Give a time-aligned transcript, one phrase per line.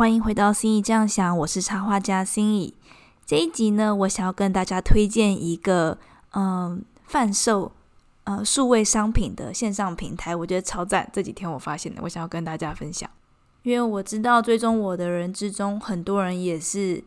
[0.00, 2.72] 欢迎回到心意这样想，我是插画家心意。
[3.26, 5.98] 这一集呢，我想要跟大家推荐一个
[6.32, 7.70] 嗯贩售
[8.24, 11.06] 呃数位商品的线上平台，我觉得超赞。
[11.12, 13.10] 这几天我发现的，我想要跟大家分享。
[13.62, 17.04] 因为我知道追踪我的人之中，很多人也是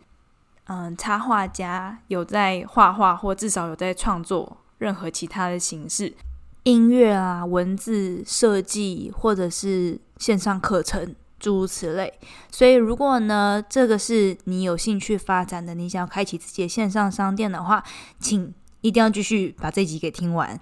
[0.65, 6.13] 嗯插画家，有在画画或至少有在创作任何其他的形式，
[6.61, 11.15] 音乐啊、文字设计或者是线上课程。
[11.43, 12.13] 诸如此类，
[12.49, 17.83] 所以如果呢，这个是你有兴趣发展的，你想要开启自己的线上商店的话，
[18.17, 20.57] 请一定要继续把这集给听完。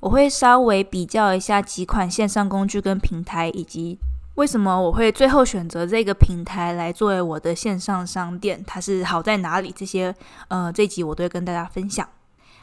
[0.00, 3.98] 我会稍微比较一下几款线上工具跟平台，以及
[4.34, 9.72] 为什么我会最后选择这个平台来作为我的线上商店，它是好在哪里？
[9.74, 10.14] 这些
[10.48, 12.06] 呃，这集我都会跟大家分享。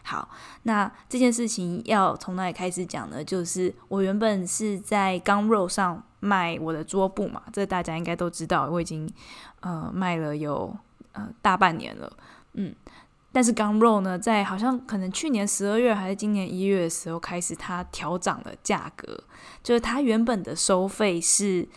[0.06, 0.28] 好，
[0.64, 3.24] 那这件事情要从哪里开始讲呢？
[3.24, 9.10] 就是我原本是在刚肉上卖我的桌布嘛，这大家应该都知道，我已经
[9.62, 10.76] 呃卖了有
[11.14, 12.12] 呃大半年了，
[12.54, 12.76] 嗯，
[13.32, 19.24] 但是刚肉呢，在好像可能去年十二月还是今年一月的时候开始，它调涨了价格，
[19.64, 21.68] 就是它原本的收费是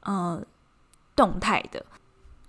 [0.00, 0.42] 呃
[1.14, 1.86] 动态的。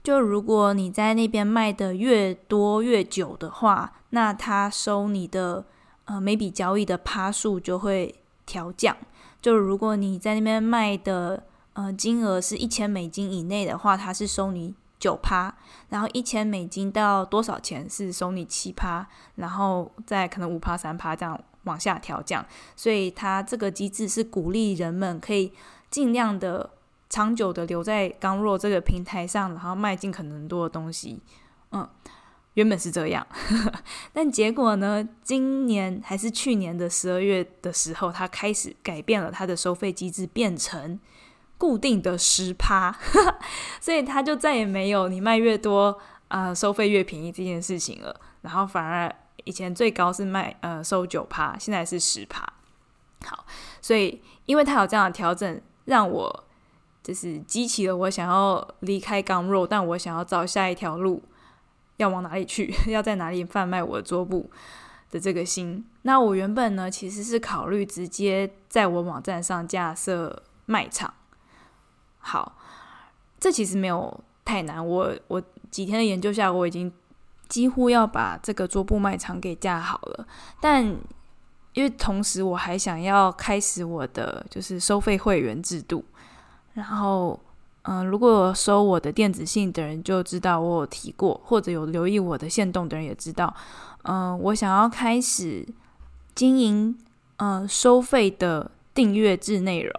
[0.07, 5.65] 就如果你在那边卖的越多越久的话，那他收你的
[6.05, 8.95] 呃每笔交易的趴数就会调降。
[9.41, 15.53] 就如果你在那边卖的呃金额是一千美金以内的话，他是收你九趴，
[15.89, 22.45] 然后一千美金到多少钱是收你七趴，然后再可能五趴三趴这样往下调降。
[22.77, 25.51] 所以它这个机制是鼓励人们可以
[25.91, 26.69] 尽量的。
[27.09, 31.21] 长久的留在刚弱这个平台上，然后卖尽可能多的东西，
[31.71, 31.87] 嗯，
[32.55, 33.25] 原本是这样，
[34.11, 35.07] 但结果呢？
[35.23, 40.99] 今年还是去年的十二月的时候，他开始改变了他的收费机制，变成
[41.57, 42.93] 固定的十趴，
[43.79, 45.97] 所以他就再也没有你卖越多
[46.27, 48.19] 啊收费越便宜这件事情了。
[48.41, 49.13] 然后反而
[49.45, 52.41] 以前最高是卖呃收九趴，现在是十趴。
[53.25, 53.45] 好，
[53.81, 56.43] 所以因为他有这样的调整，让我。
[57.07, 61.23] 就是激起了我想要离开刚肉，但我想要找下一条路，
[61.95, 64.51] 要往哪里去， 要在哪里贩卖我的桌布
[65.09, 65.87] 的这个心。
[66.01, 71.13] 那我原本呢，其实是考虑直接在我网站上架设卖场。
[72.19, 72.57] 好，
[73.39, 74.85] 这其实没有太难。
[74.85, 75.41] 我我
[75.71, 76.91] 几天的研究下，我已经
[77.47, 80.27] 几乎要把这个桌布卖场给架好了。
[80.59, 80.83] 但
[81.71, 86.03] 因为同时我还想要开始我的就是收费会员制度。
[86.77, 87.39] 然后，
[87.81, 93.51] 嗯，如果收我的电子信的人就知道我有提过，或者有留意我的线动的人也知道，
[94.03, 95.67] 嗯，我想要开始
[96.35, 96.95] 经营，
[97.37, 99.91] 嗯，收费的订阅制内容。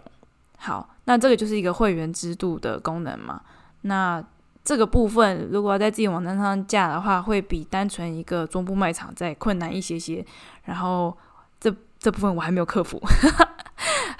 [0.57, 3.41] 好，那这个就是一个会员制度的功能嘛？
[3.81, 4.23] 那
[4.63, 10.25] 这个部分如果要在自己网站上架的话，会比单纯一个中部卖场再困难一些些。
[10.63, 11.13] 然后
[11.59, 12.97] 这这部分我还没有克服。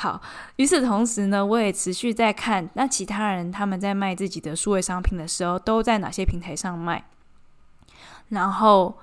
[0.02, 0.22] 好，
[0.56, 7.04] 与此同时呢，我也持续在看那其他人他们在卖自己的数位商品的时候，都在哪些平台上卖。
[8.30, 8.98] 然后，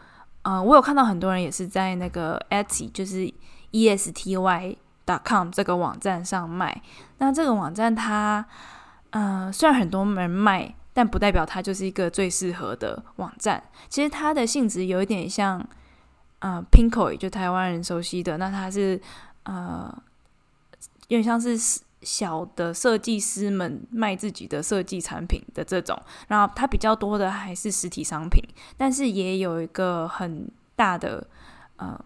[0.44, 3.30] 嗯，我有看到很多人也是在那个 Etsy，就是
[3.72, 6.80] E S T Y dot com 这个网站上卖。
[7.18, 8.46] 那这个网站它，
[9.10, 13.62] 嗯，虽然很多人卖，但不代表它就是一个最适合的网站。
[13.90, 15.62] 其实它的性质有一点像，
[16.38, 18.98] 嗯，Pinko，就台湾人熟悉的，那它是，
[19.42, 19.94] 呃。
[21.08, 21.56] 有点像是
[22.02, 28.42] 小的设计师们卖自己的设计产品的这种，然后它比较多的还是实体商品，
[28.76, 31.26] 但是也有一个很大的
[31.76, 31.98] 呃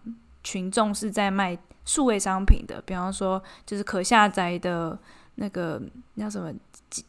[0.43, 4.97] 群众是在卖数位商品的，比方说就是可下载的
[5.35, 5.81] 那个
[6.17, 6.51] 叫什么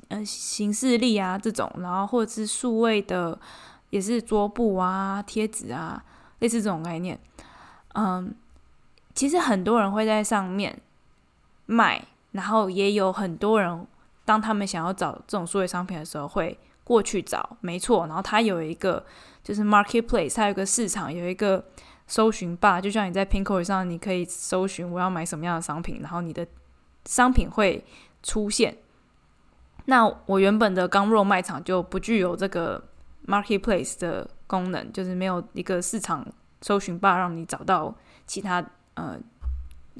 [0.09, 3.39] 呃形式力啊这种，然后或者是数位的
[3.91, 6.03] 也是桌布啊贴纸啊
[6.41, 7.19] 类似这种概念，
[7.95, 8.35] 嗯，
[9.15, 10.79] 其实很多人会在上面。
[11.73, 13.87] 卖，然后也有很多人，
[14.25, 18.07] 当他们想要找这种数位商品的时候，会过去找，没错。
[18.07, 19.05] 然后它有一个
[19.43, 21.65] 就是 marketplace，它有一个市场，有一个
[22.07, 26.47] 搜寻吧，就像你在 Pinko 上，你可以搜寻我要买什么样的商品，然后你的
[27.07, 27.85] 商品会
[28.23, 28.77] 出现。
[29.87, 32.83] 那我原本的刚肉卖场就不具有这个
[33.27, 36.27] marketplace 的功能，就是没有一个市场
[36.61, 37.95] 搜寻吧，让你找到
[38.27, 38.65] 其他
[38.95, 39.19] 呃。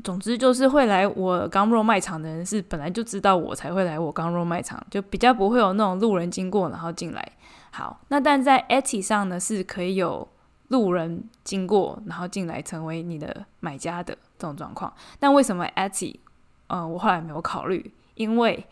[0.03, 7.33] 总之就是会来我刚肉卖场的人是本来就知道我才会来我刚肉卖场，就比较不会有那种路人经过然后进来。
[7.71, 10.27] 好，那但在 Etsy 上呢是可以有
[10.69, 14.93] 路人经过然后进来成为你的买家的这种状况。
[15.19, 16.17] 但为什么 Etsy？
[16.69, 18.67] 呃，我后来没有考虑，因为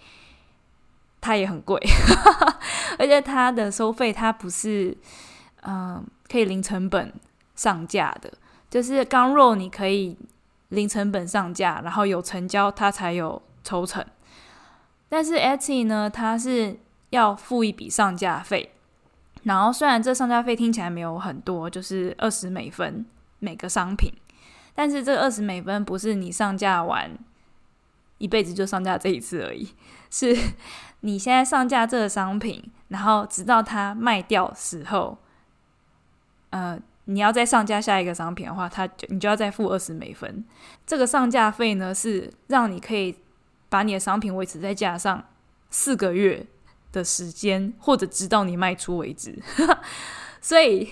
[1.21, 1.79] 它也很贵，
[2.99, 4.97] 而且它的收费它不是
[5.63, 7.13] 嗯可以零成本
[7.55, 8.33] 上架的，
[8.71, 10.17] 就是刚肉你可以
[10.71, 14.05] 零成本上架，然后有成交它才有抽成。
[15.09, 16.79] 但是 Etsy 呢，它是
[17.11, 18.73] 要付一笔上架费，
[19.43, 23.05] 然后虽然这上架费听起来没有很多，就是二十美分
[23.41, 24.13] 每个商品，
[24.75, 27.11] 但是这二十美分不是你上架完
[28.19, 29.75] 一辈子就上架这一次而已，
[30.11, 30.37] 是
[31.01, 35.19] 你现在上架这个商品，然后直到它卖掉时候，
[36.51, 36.79] 呃，
[37.11, 40.45] 你要再上架下一个商品的话，它就你就要再付二十美分。
[40.87, 43.15] 这个上架费呢，是让你可以。
[43.73, 45.25] 把你的商品维持在架上
[45.71, 46.45] 四个月
[46.91, 49.41] 的时间，或者直到你卖出为止。
[50.43, 50.89] 所以，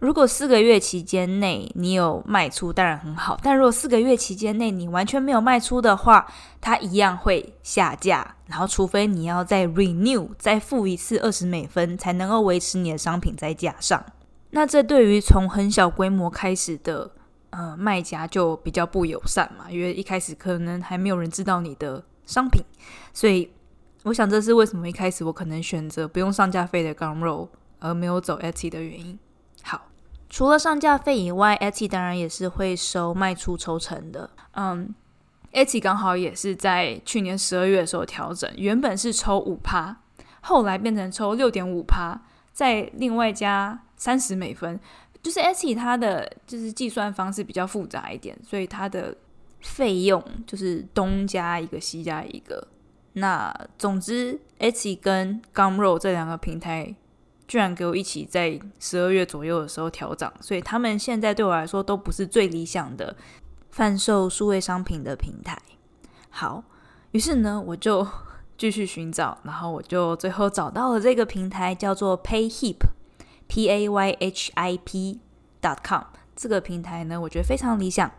[0.00, 3.38] 如果四个月期间内你有卖出，当然很好。
[3.40, 6.26] 但如果四个月期间内你完全没有卖出的话，
[6.60, 8.34] 它一样会下架。
[8.46, 14.04] 然后，除非你要再 renew，再付一次二十美分，才能够维持你的商品在架上。
[14.50, 17.10] 那这对于从很小规模开始的
[17.50, 22.04] 呃卖家就比较不友善嘛，因为一开始可能还没有人知道你的。
[22.28, 22.60] 商品，
[23.12, 23.48] 所以
[24.02, 27.48] 我想这是为什么一开始我可能选择不用上架费的钢肉，
[27.78, 29.16] 而没有走 Etsy 的原因。
[29.62, 29.86] 好，
[30.28, 34.28] 除了上架费以外，Etsy 当然也是会收卖出抽成的。
[34.54, 34.92] 嗯
[35.52, 39.98] ，Etsy 刚好也是在去年十二月的时候调整，原本是抽五趴，
[40.40, 42.20] 后来变成抽六点五趴，
[42.52, 44.78] 再另外加三十美分。
[45.22, 49.16] 就是 Etsy 它的就是计算方式比较复杂一点，所以它的。
[49.62, 52.68] 费用就是东加一个西加一个，
[53.14, 56.94] 那总之，Etsy 跟 Gumroad 这两个平台
[57.48, 63.16] 居然给我一起在十二月左右的时候调涨，所以他们现在对我来说都不是最理想的
[63.70, 65.58] 贩售数位商品的平台。
[66.30, 66.62] 好，
[67.10, 68.06] 于是呢，我就
[68.56, 72.76] 继续寻找，然后我就最后找到了这个平台，叫做 Payhip
[73.48, 75.20] p a y h i p.
[75.62, 76.02] dot com。
[76.34, 78.10] 这个平台呢，我觉得非常理想。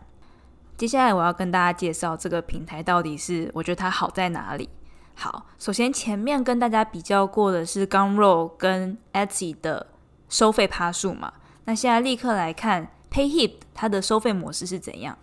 [0.76, 4.68] 接下来我要跟大家介绍这个平台到底是我觉得它好在哪里。
[5.14, 9.86] 好，首先前面跟大家比较过的是 g u m r o 跟 Etsy 的
[10.28, 11.32] 收费趴数嘛，
[11.64, 15.16] 那现在立刻来看 Payhip 它的收费模式是怎样。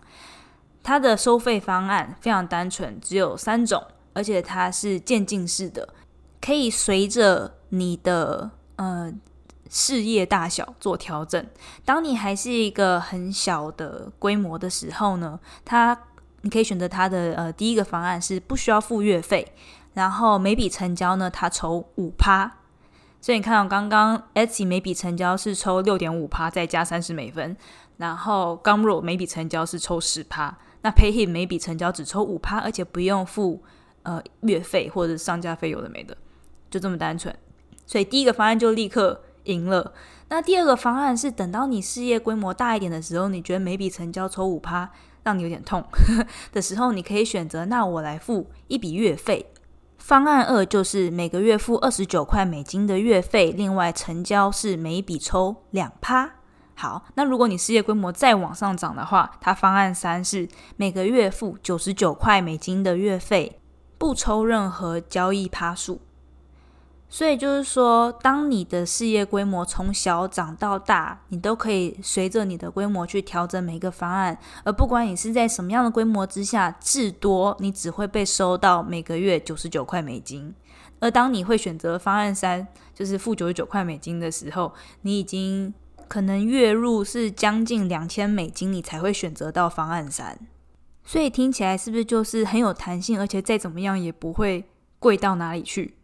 [0.84, 5.94] 它的收费方案非常单纯，只有三种，而且它是渐进式的，
[6.42, 9.14] 可以随着你的呃。
[9.70, 11.44] 事业大小做调整。
[11.84, 15.98] 当你还是一个很小的规模的时候呢，它
[16.42, 19.52] 你可以选择它的呃第一个方案是不需要付月费，
[19.94, 22.60] 然后每笔成交呢它抽五趴。
[23.20, 27.58] 所以你看到刚刚 Etsy 每笔成交是抽六点五趴，再加三十美分，
[27.98, 33.64] 然后 gamro 每笔成交是抽十趴，那 Payhip 每笔成交只抽五趴，而且不用付
[34.04, 36.16] 呃月费或者上架费有的没的，
[36.70, 37.36] 就这么单纯。
[37.88, 39.24] 所以第一个方案就立刻。
[39.46, 39.94] 赢了。
[40.30, 44.92] 那第二个方案是，等到你事业规模大一点的时候，你觉得每笔成交抽五趴，
[45.24, 45.84] 让你有点痛
[46.52, 49.46] 的时候，你可以选择，那我来付一笔月费。
[49.98, 56.30] 方案二就是每个月付二十九块美金的月费，另外成交是每笔抽两趴。
[56.76, 63.60] 好，那如果你事业规模再往上涨的话，它方案三是每个月付九十九块美金的月费，
[63.98, 66.02] 不抽任何交易趴数。
[67.16, 80.54] 所以就是说，当你的事业规模从小涨到大，你都可以随着你的规模去调整每一个方案，而不管你是在什么样的规模之下，至多你只会被收到每个月九十九块美金。
[81.00, 85.74] 而当你会选择方案三，就是付九十九块美金的时候，你已经
[86.10, 90.38] 可能月入是将近两千美金，你才会选择到方案三。
[91.06, 94.66] 所以听起来是不是就是很有弹性，而且再怎么样也不会
[95.00, 95.96] 贵到哪里去？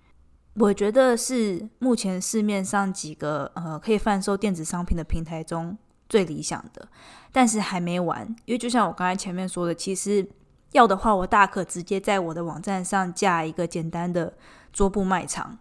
[0.55, 5.77] 我觉得是目前市面上几个呃可以贩售电子商品的平台中
[6.09, 6.85] 最理想的，
[7.31, 10.27] 但是还没完，因为就像我刚才前面说的，其实
[10.73, 14.33] 要的话，我大可直接在我的网站上架一个简单的
[14.73, 15.57] 桌布卖场，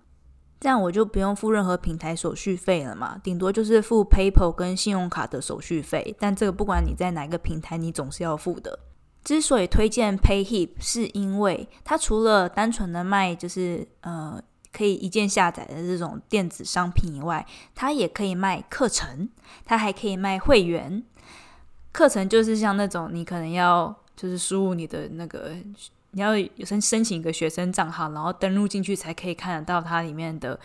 [0.58, 8.76] 这样我就不用付任何平台手续费了嘛，顶多就是付 PayPal 跟信用卡的手续费，但这个不管你在哪个平台，你总是要付的。
[9.22, 14.42] 之所以推荐 Payhip，是因为它除了单纯的卖就是呃。
[14.72, 19.28] 可以一键下载的这种电子商品以外，它也可以卖课程，
[19.64, 21.02] 它还可以卖会员
[21.90, 22.28] 课程。
[22.28, 25.56] 就是像那种你可能要就是输入你的那个，
[26.12, 30.58] 你要有申申请一个学生账号，然后登录进去才可以看得到它里面的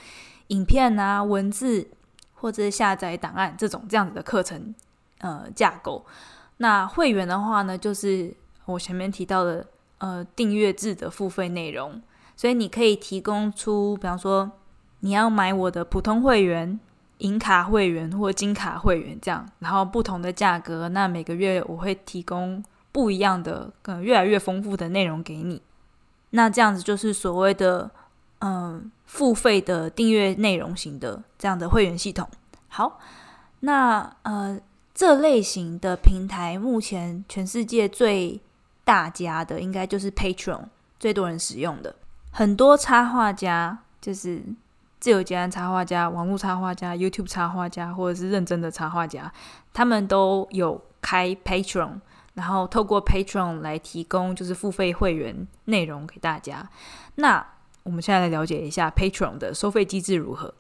[0.48, 1.88] 影片啊、文字
[2.36, 4.76] 或者下载档案这种这样子的课程
[5.18, 6.06] 呃架构。
[6.58, 8.32] 那会员的话呢，就是
[8.66, 9.66] 我前面提到的
[9.98, 12.00] 呃订阅制的付费内容。
[12.36, 14.52] 所以你可以提供出，比方说
[15.00, 16.80] 你要买我的普通会员、
[17.20, 25.62] 银卡会员或金卡会员这样，然后不同的价格，那每个月我会提供不一样的、可能越来越丰富的内容给你。
[26.32, 27.90] 那这样子就是所谓的
[28.40, 32.28] 嗯付费的订阅内容型的这样的会员系统。
[32.68, 33.00] 好，
[33.62, 34.60] 那呃
[34.94, 38.42] 这类型的平台目前全世界最
[38.84, 40.66] 大家的应该就是 Patreon，
[41.00, 41.96] 最多人使用的。
[42.38, 44.44] 很多插画家，就是
[45.00, 49.32] 自由接案插画家、网络插画家、YouTube 插画家，或者是认真的插画家，
[49.74, 52.02] 他们都有开 Patron，
[52.34, 56.68] 然后透过 Patron 来提供就是付费会员内容给大家。
[57.16, 60.54] 那我们现在来了解一下 Patron 的收费机制如何。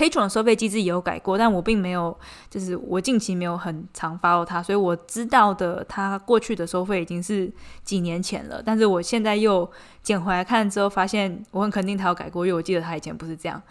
[0.00, 7.52] Patron 的收费机制也有改过，但我并没有，就是我近期没有很常 follow 它，所以我知道的它过去的收费已经是
[7.84, 8.62] 几年前了。
[8.64, 9.70] 但是我现在又
[10.02, 13.62] 捡回来看之后，发现我很肯定它有改过，因为我记得它以前不是这样。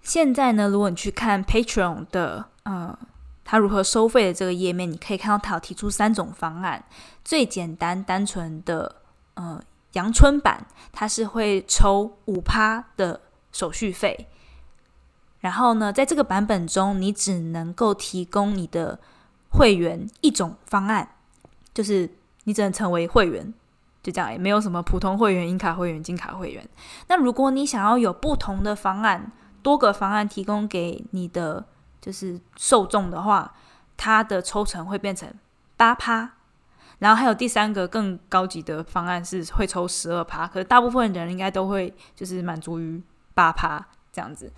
[0.00, 2.96] 现在呢，如果你去看 Patron 的呃，
[3.44, 6.84] 它如何收费的这个页面，你可以看到它有提出三种方案。
[7.24, 8.94] 最简单单纯的
[9.34, 9.60] 呃
[9.94, 14.28] 阳春版，它是会抽五趴的手续费。
[15.44, 18.98] 然后呢，在这个版本中，你只能够提供你的
[19.50, 21.06] 会员一种方案，
[21.74, 22.10] 就是
[22.44, 23.52] 你只能成为会员，
[24.02, 26.66] 就这样，也没有什么普通会员、银卡会员、金卡会员。
[27.08, 31.66] 那如果你想要有不同的方案，多个方案提供给你的
[32.00, 33.52] 就是受众的话，
[33.98, 35.30] 它的抽成会变成
[35.76, 36.36] 八趴。
[37.00, 43.02] 然后还有第三个更高级的方案是会抽十二趴，可是大部分人应该都会就是满足于
[43.34, 44.50] 八趴这样子。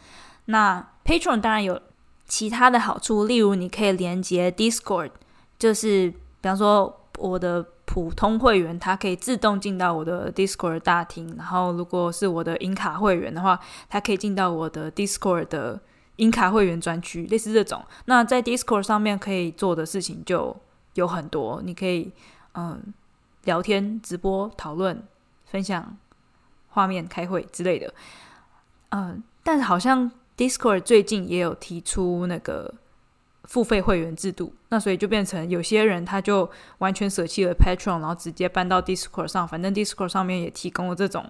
[0.47, 1.81] 那 Patron 当然有
[2.27, 5.11] 其他的好处，例如你可以连接 Discord，
[5.59, 15.81] 就是比方说我的普通会员，它可以自动进到我的 Discord 大厅，然后如果是我的银卡会员的话，它可以进到我的 Discord 的
[16.17, 17.85] 银卡会员专区，类似这种。
[18.07, 20.57] 那在 Discord 上面可以做的事情就
[20.95, 22.13] 有很多，你可以
[22.55, 22.93] 嗯
[23.45, 25.03] 聊天、直播、讨论、
[25.45, 25.97] 分享
[26.71, 27.95] 画面、开会之类的，
[28.91, 30.11] 嗯，但好像。
[30.37, 32.75] Discord 最近也有提出那个
[33.45, 41.25] 付费会员制度，那所以就变成有些人他就完全舍弃了 Patron，然后直接搬到 Discord 上，反正 Discord 上面也提供了这种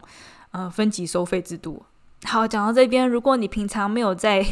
[0.50, 1.84] 呃分级收费制度。
[2.24, 4.44] 好，讲到这边，如果你平常没有在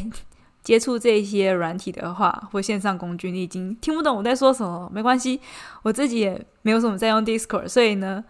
[0.63, 5.41] 接触这些软体的话，或线上工具，你已经听不懂我在说什么，没关系，
[5.83, 8.23] 我自己也没有什么在用 Discord，所以呢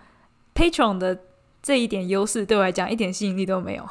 [0.55, 1.19] ，Patron 的
[1.61, 3.85] 这一点优势对我来讲一点吸引力都没有。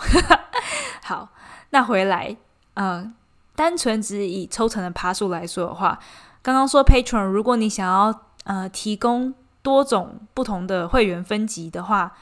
[1.03, 1.32] 好。
[1.73, 2.37] 那回来，
[2.75, 3.11] 嗯，
[3.55, 5.97] 单纯只以抽成的爬数来说的话，
[6.43, 12.13] 刚刚说 Patron，如果你想要呃提供多种不同的会员分级的话，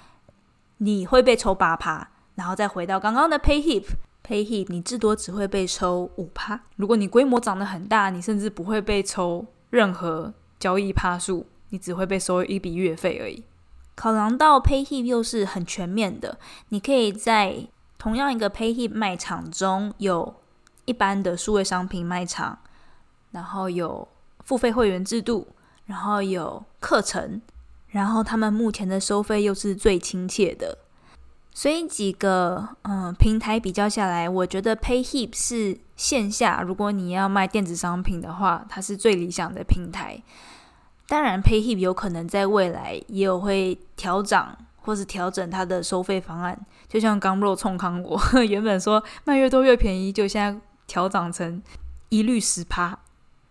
[0.78, 6.62] 你会被抽八趴，然后再回到刚刚的 PayHip，PayHip 你至多只会被抽五趴。
[6.78, 13.44] 如果你规模长得很大，你甚至不会被抽任何交易趴数，你只会被收一笔月费而已。
[13.96, 16.40] 考量到 PayHip 又是很全面的，
[16.70, 17.68] 你可以在
[18.02, 20.34] 同样一个 PayHip 卖场中有
[20.86, 22.58] 一般的数位商品卖场，
[23.30, 24.08] 然后有
[24.44, 25.50] 付费会员制度，
[25.86, 27.40] 然后有课程，
[27.90, 30.80] 然后他们目前的收费又是最亲切的，
[31.54, 40.20] 所以几个嗯平台比较下来，我觉得 PayHip 是线下如果你要卖电子商品的话，它是最理想的平台。
[41.06, 44.58] 当然，PayHip 有可能在未来也有会调涨。
[44.82, 51.62] 或是调整它的收费方案，就像刚肉冲康我 原本说卖越多越便宜，就现在调涨成
[52.10, 52.98] 一律十趴。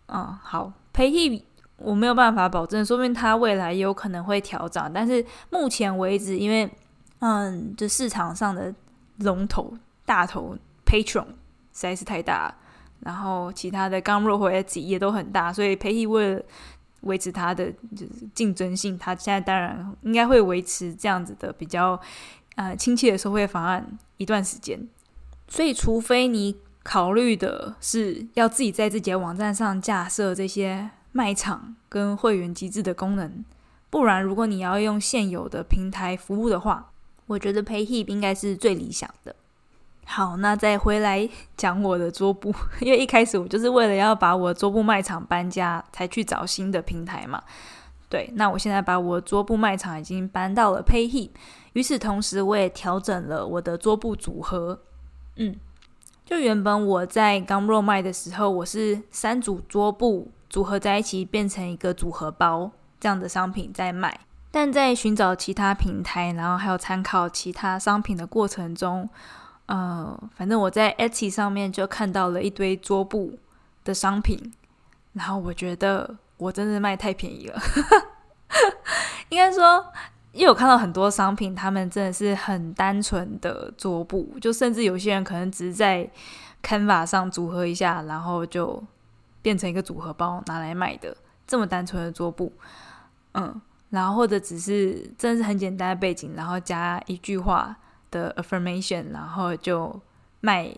[0.08, 1.42] 嗯，好，PayHe
[1.76, 6.70] 我没有办法保证，说明它未来有可能会调涨，但是目前为止，因为
[7.20, 8.74] 嗯，这市场上的
[9.18, 9.72] 龙头
[10.04, 12.54] 大头 Patron 实在是太大，
[13.00, 16.42] 然后其他的刚肉或 Etsy 也都很大，所以 PayHe 为了
[17.00, 22.00] 维持它的就是竞争性，它现在当然应该会维持这样子的比较
[22.56, 24.88] 呃亲切的收费方案一段时间。
[25.48, 33.44] 所以，除非你考虑的是要自己在自己的网站上架设这些卖场跟会员机制的功能，
[33.90, 36.92] 不然如果你要用现有的平台服务的话，
[37.26, 39.34] 我觉得 PayHip 应该是最理想的。
[40.12, 41.26] 好，那再回来
[41.56, 42.52] 讲我的桌布，
[42.82, 47.40] 因为一开始我就是为了要把我桌布卖场搬家，才去找新的平台嘛。
[48.08, 51.30] 对，那我现在把我桌布卖场已经搬到了 PayHe，
[51.74, 54.80] 与此同时我也调整了我的桌布组合。
[55.36, 55.54] 嗯，
[56.26, 64.18] 就原本我在刚入卖的时候，我是三组桌布组合在一起变成一个组合包这样的商品在卖。
[64.50, 69.08] 但在寻找其他平台，然后还有参考其他商品的过程中，
[69.70, 73.38] 呃，反正我在 Etsy 上面就看到了一堆桌布
[73.84, 74.52] 的商品，
[75.12, 77.60] 然后我觉得我真的卖太便宜了，
[79.30, 79.86] 应该说。
[80.32, 86.08] 因为我看到很多商品，他们真的是很单纯的桌布，就甚至有些人可能只是在
[86.62, 88.80] Canva 上组合一下，然后就
[89.42, 91.16] 变成一个组合包拿来卖的，
[91.48, 92.52] 这么单纯的桌布，
[93.32, 97.76] 嗯，然后或者只是真的是很简单的背景，然后加一句话
[98.10, 100.00] 的 affirmation，然后就
[100.40, 100.70] 卖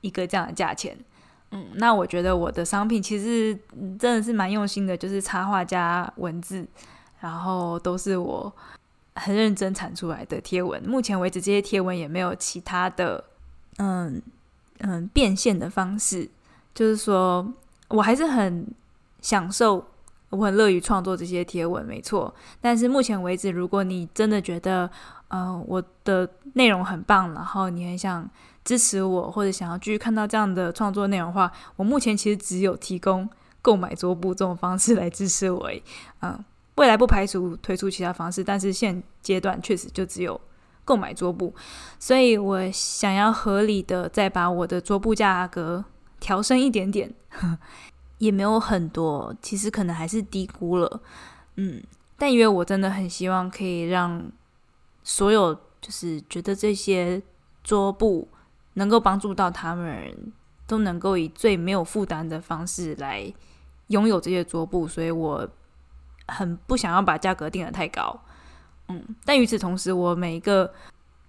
[0.00, 0.96] 一个这样的价钱，
[1.50, 3.58] 嗯，那我觉得我的商品其实
[3.98, 6.66] 真的是蛮用心的，就是插画加文字，
[7.20, 8.52] 然后都是我。
[9.14, 13.22] 很认真产出来的贴文，目前为止这些贴文也没有其他的，
[13.76, 14.22] 嗯
[14.78, 16.30] 嗯变现的方式。
[16.74, 17.52] 就是说
[17.88, 18.66] 我还是很
[19.20, 19.86] 享受，
[20.32, 22.34] 我很乐于创作这些贴文，没错。
[22.60, 24.90] 但是目前为止，如果你真的觉得，
[25.28, 28.28] 呃，我的内容很棒，然后你很想
[28.64, 33.28] 支持我，或者想要继续看到这样的创作内容的话，我目前其实只有提供
[33.60, 35.70] 购买桌布这种方式来支持我，
[36.20, 36.44] 嗯。
[36.76, 40.40] 未来不排除推出其他方式，但是现阶段确实就只有
[40.86, 41.54] 购买桌布，
[41.98, 45.84] 所以我想要合理的再把我的桌布价格
[46.18, 47.12] 调升一点点，
[48.22, 51.00] 也没有很多，其实可能还是低估了，
[51.56, 51.82] 嗯，
[52.16, 54.22] 但因为我真的很希望可以让
[55.02, 57.20] 所有就是觉得这些
[57.64, 58.28] 桌布
[58.74, 60.32] 能够帮助到他们，
[60.66, 63.32] 都能够以最没有负担的方式来
[63.88, 65.48] 拥有这些桌布，所以我。
[66.28, 68.18] 很不想要把价格定的太高，
[68.88, 70.72] 嗯，但与此同时，我每一个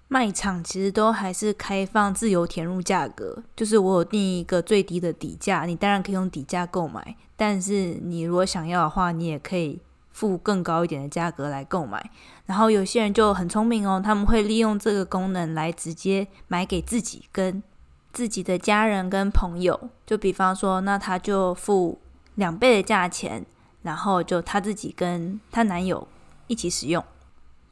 [0.07, 9.79] 卖场其实都还是开放自由填入价格，就是我有定一个最低的底价，你当然可以用底价购买，但是你如果想要的话，你也可以
[10.11, 12.11] 付更高一点的价格来购买。
[12.45, 17.63] 然后有些人就很聪明哦，他们会利用这个功能来直接买给自己跟
[18.11, 21.99] 自己的家人跟朋友，就比方说，那他就付
[22.35, 23.45] 两倍的价钱。
[23.83, 26.07] 然后就她自己跟她男友
[26.47, 27.03] 一起使用，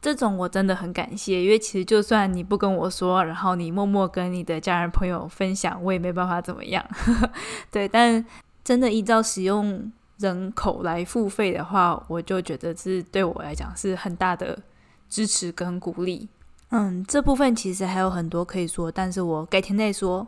[0.01, 6.83] 这种我真的很感谢，因为其实就算你不跟我说，然后你默默跟你的家人朋友分享，我也没办法怎么样。
[7.69, 8.25] 对，但
[8.63, 14.57] 真的依照使用人口来付费的话，我就觉得是对我来讲是很大的
[15.07, 16.27] 支持跟鼓励。
[16.69, 20.27] 嗯，这部分其实还有很多可以说，但是我改天再说，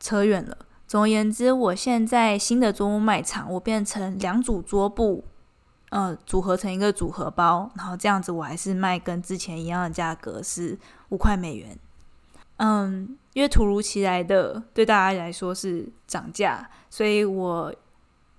[0.00, 0.56] 扯远了。
[0.86, 5.24] 总而言之，我现在新的桌布卖场，我变成两组桌布，
[5.94, 10.76] 呃，组合成一个组合包，然后这样子我还是卖跟之前一样的价格，是
[11.10, 11.78] 五块美元。
[12.56, 17.72] 嗯，因为突如其来的对大家来说是涨价，所以我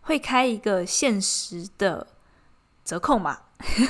[0.01, 2.05] 会开一个限时的
[2.83, 3.37] 折扣码。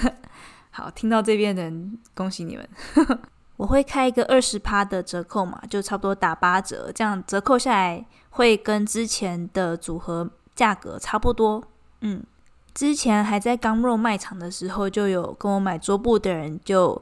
[0.69, 2.69] 好，听到这边的人，恭喜你们！
[3.58, 11.63] 我会开一个二十趴的折扣码，就差不多打八折，这样折扣下来会跟之前的组合价格差不多。
[12.01, 12.23] 嗯，
[12.76, 17.02] 之前还在刚肉卖场的时候，就有跟我买桌布的人，就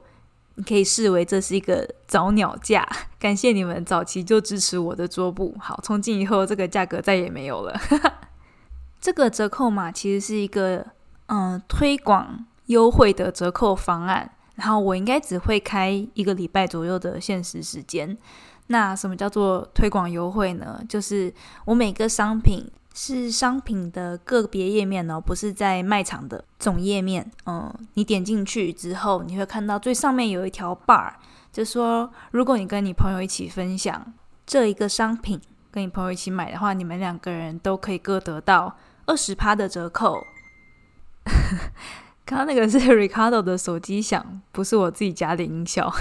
[0.56, 2.88] 你可以视为这是一个早鸟价。
[3.20, 5.56] 感谢你们早期就支持我的桌布。
[5.60, 7.78] 好，从今以后这个价格再也没有了。
[9.02, 10.86] 这个折扣码其实是一个
[11.26, 14.30] 嗯推广优惠的折扣方案。
[14.56, 18.16] 然后我应该只会开一个礼拜左右的限时时间。
[18.68, 20.80] 那什么叫做推广优惠呢？
[20.88, 21.34] 就是
[21.66, 27.30] 我每个商品是商品的个别页面哦，不是在卖场的总页面。
[27.46, 31.12] 嗯，你点进去之后，你会看到最上面有一条 bar，
[31.52, 34.14] 就说如果你跟你朋友一起分享
[34.46, 38.78] 这一个商品，跟你朋友一起买的话，你们两个人都可以各得到
[39.08, 40.24] 二十趴的折扣。
[42.26, 45.92] 刚刚那个是 Ricardo 的手机响，不是我自己加的音效。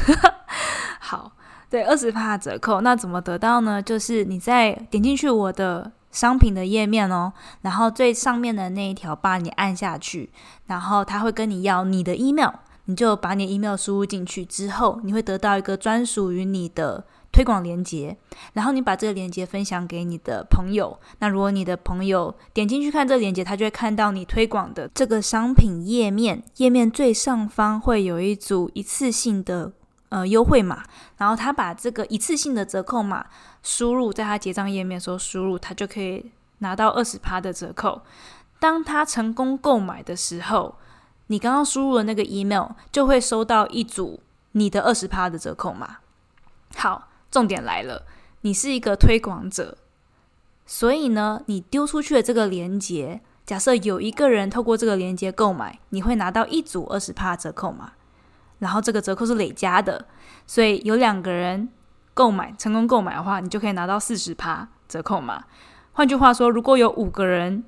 [1.01, 1.33] 好，
[1.69, 3.83] 对，二十趴折扣，那怎么得到呢？
[3.83, 10.31] 就是你在点进去我的商品的页面哦，然后最上面的那一条把你按下去，
[10.66, 12.53] 然后他会跟你要你的 email，
[12.85, 17.05] 你就把你 email 输入进去之后，你会得到一个专属于你的。
[17.33, 18.14] 推广链接，
[18.53, 20.94] 然后你把这个链接分享给你的朋友。
[21.18, 26.42] 那如果你的朋友点进去看这个链接，他就会看到你推广的这个商品页面。
[26.59, 29.72] 页面最上方会有一组一次性的
[30.12, 30.85] 呃优惠码，
[31.16, 33.27] 然后他把这个一次性的折扣码
[33.62, 38.03] 输入，在他结账页面的时候输入，他就可以拿到二十趴的折扣。
[38.61, 40.77] 当他成功购买的时候，
[41.29, 44.20] 你刚刚输入的那个 email 就会收到一组
[44.53, 45.96] 你的二十趴的折扣码。
[46.77, 47.09] 好。
[47.33, 48.05] 重点来了，
[48.42, 49.79] 你是一个推广者，
[50.66, 57.94] 所以呢，你丢出去的这个链接假设有一个人透过这个链接购买，你会拿到一组二十趴折扣码，
[58.62, 60.07] 然后这个折扣是累加的，
[60.46, 61.68] 所以有两个人
[62.14, 65.42] 购买成功购买的话，你就可以拿到四十趴折扣码。
[65.90, 67.64] 换句话说，如果有五个人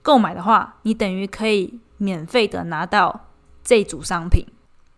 [0.00, 3.26] 购买的话，你等于可以免费的拿到
[3.64, 4.46] 这组商品。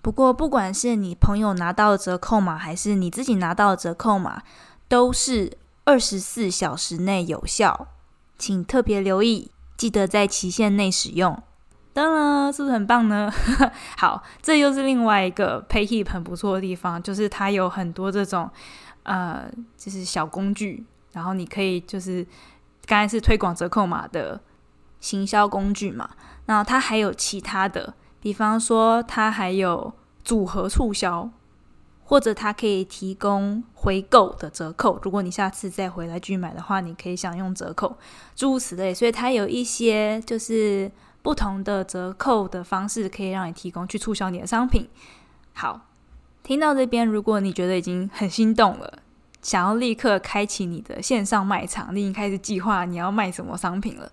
[0.03, 4.43] 不过，不管是你朋友拿到的折扣码，还是你自己拿到的折扣码，
[4.89, 7.89] 都是二十四小时内有效，
[8.37, 11.43] 请特别留意，记得在期限内使用。
[12.01, 13.31] 当然，是不是很棒呢？
[13.99, 18.49] 好，这又是另外一个 PayHip 很不错的地方，就是它有很多这种
[19.03, 19.45] 呃，
[19.77, 22.27] 就是小工具，然后你可以就是
[22.87, 24.41] 刚才是推广折扣码的
[24.99, 26.09] 行销工具嘛，
[26.47, 27.93] 那它还有其他的。
[28.19, 29.93] 比方说，它还有
[30.25, 31.29] 组合促销，
[32.03, 34.99] 或者它可以提供回购的折扣。
[35.03, 37.99] 如果你下次再回来继续买的话，你可以享用折扣，
[38.35, 38.95] 诸如此类。
[38.95, 40.91] 所以它有一些就是
[41.23, 44.89] 不同的折扣的方式，可以让你提供去促销你的商品。
[45.53, 45.81] 好，
[46.43, 48.99] 听到这边，如果你觉得已经很心动了，
[49.43, 54.11] 想要立刻开启你的线上卖场，你已经开始计划你要卖什么商品了。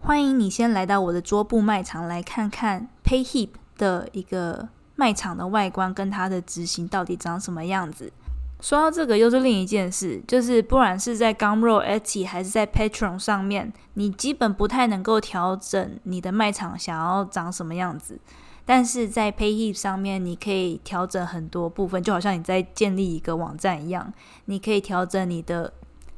[0.00, 8.12] 欢迎你先来到我的桌布卖场来看看 PayHip 的一个卖场的外观跟它的执行到底长什么样子。
[8.60, 18.20] 说到这个，又是另一件事，就是不管是在 Gumroad、Etsy 还是在 Patron 上面，你基本不太能够调整你的卖场想要长什么样子。
[18.66, 24.12] 但是在 PayHip 上面，你可以调整很多部分，就好像你在建立一个网站一样，
[24.44, 25.72] 你可以调整你的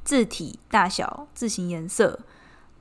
[0.04, 2.18] 字体大小、字形颜色。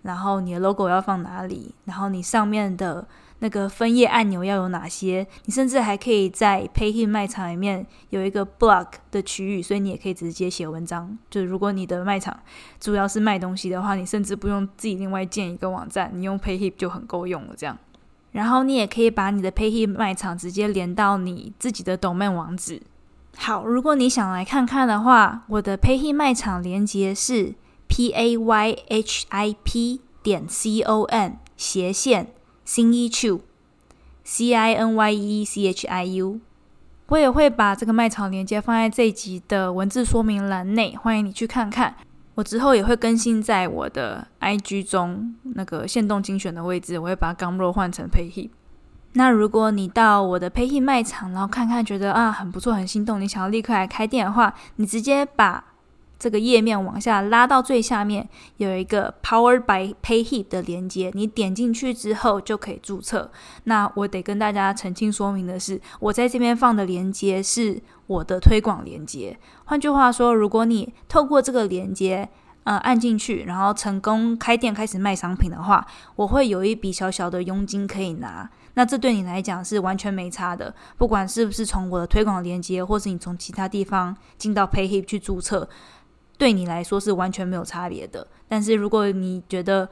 [0.02, 1.76] 然后你的 logo 要放哪里？
[1.86, 3.08] 然后你上面的
[3.42, 5.28] 那个分页按钮要有哪些？
[5.46, 11.18] 你甚至还可以在 PayHim 卖场里面有一个 blog 的区域，所以你也可以直接写文章。
[11.30, 12.40] 就是如果你的卖场
[12.80, 17.54] 主要是卖东西的话，你甚至不用自己另外建一个网站，你用 PayHim 就很够用了。
[17.58, 17.78] 这样，
[18.32, 22.82] 然后你也可以把你的 PayHim 卖场直接连到你自己的 domain 网址。
[23.38, 27.56] 好，如果你想来看看的话，我的 PayHim 卖场连接是。
[27.94, 32.28] p a y h i p 点 c o m 斜线
[32.72, 36.40] Cinychu，C I N Y E C H I U，
[37.08, 41.94] 我也会把这个卖场链接放在这一集的文字说明栏内，欢迎你去看看。
[42.36, 48.50] 我之后也会更新在我的 I G 中那个限动精选的位置，我会把 Gumro 换成 p a y h e。
[49.16, 55.62] 那如果你到我的 p a y h e 卖场，然后看看觉得啊很不错，很心动，你想要立刻来开店的话，你直接把。
[56.22, 63.32] 这个页面往下拉到最下面，有一个 Power by PayHip 的连接，你点进去之后就可以注册。
[63.64, 69.36] 那我得跟大家澄清说明的是，我在这边放的连接是我的推广连接。
[69.66, 72.30] 换句话说，如果你透过这个连接，
[72.66, 75.84] 呃，按进去，然后成功开店开始卖商品的话，
[76.16, 78.48] 我会有一笔小小的佣金可以拿。
[78.76, 85.68] 那这对你来讲是完全没差的，不管是不是从我的推广连接，或是你从其他地方进到 PayHip 去注册。
[86.42, 89.88] 对你来说是完全没有差别的，但是如果你觉得，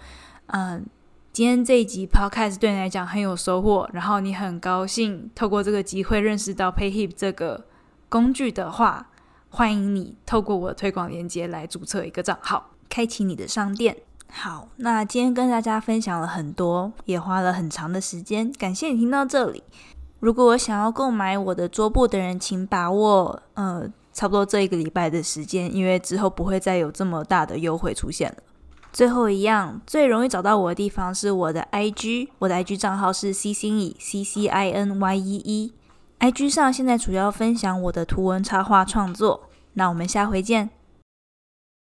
[0.48, 0.84] 嗯，
[1.32, 7.66] 今天这一集 podcast 对你来讲很有收获，然后你很高兴透过这个机会认识到 PayHip 这个
[8.10, 9.12] 工具的话，
[9.52, 13.96] 欢迎你透过我的推广链接来注册一个账号，开启你的商店。
[14.32, 19.62] 好，那今天跟大家分享了很多，也花了很长的时间，感谢你听到这里。
[20.20, 23.88] 如果想要购买我的桌布的人，请把握，呃。
[24.20, 28.36] 差不多这一个礼拜的时间，因为之后不会再有这么大的优惠出现了。
[28.92, 35.74] 最后一样，最容易找到我的地方是我的 IG，我的 IG 账号是 C 心 E C C I N Y E E。
[36.20, 39.48] IG 上现在主要分享我的图文插画创作。
[39.76, 40.70] 那我们下回见。